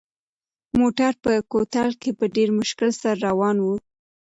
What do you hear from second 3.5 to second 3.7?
و.